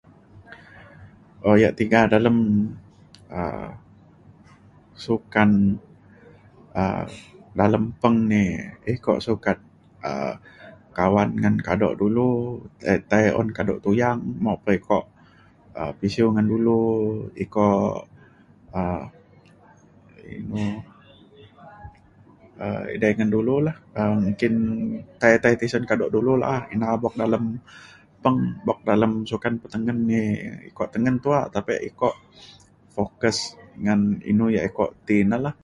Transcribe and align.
um 1.47 1.55
yak 1.63 1.73
tiga 1.79 1.99
dalem 2.13 2.37
um 3.39 3.69
sukan 5.03 5.51
um 6.81 7.07
dalem 7.59 7.83
peng 8.01 8.17
ni 8.31 8.43
iko 8.93 9.13
sukat 9.27 9.57
um 10.09 10.33
kawan 10.97 11.29
ngan 11.41 11.55
kado 11.67 11.89
dulu 12.01 12.27
tai 12.85 12.97
tai 13.11 13.23
un 13.39 13.47
kado 13.57 13.73
tuyang 13.85 14.19
mok 14.43 14.57
pa 14.65 14.71
iko 14.79 14.99
um 15.79 15.91
pisiu 15.99 16.25
ngan 16.33 16.47
dulu 16.53 16.79
iko 17.43 17.67
um 18.79 19.03
inu 20.39 20.63
um 22.63 22.83
idai 22.95 23.11
ngan 23.15 23.29
dulu 23.35 23.53
lah 23.65 23.75
um 23.99 24.15
nggin 24.29 24.55
tai 25.21 25.33
tai 25.43 25.53
tisen 25.59 25.83
kado 25.89 26.05
dulu 26.15 26.31
la’a. 26.41 26.57
ina 26.73 26.87
buk 27.03 27.13
dalem 27.21 27.43
peng 28.23 28.37
buk 28.67 28.79
dalem 28.89 29.11
sukan 29.29 29.53
petengen 29.61 29.99
e 30.21 30.23
iko 30.69 30.83
tengen 30.93 31.15
tuak 31.23 31.45
tapek 31.53 31.79
iko 31.89 32.09
focus 32.95 33.37
ngan 33.83 34.01
inu 34.29 34.45
yak 34.55 34.65
iko 34.69 34.85
ti 35.07 35.15
ina 35.25 35.37
la 35.45 35.51